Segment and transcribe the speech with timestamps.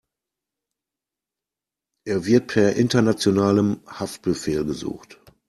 [2.07, 5.19] Er wird per internationalem Haftbefehl gesucht.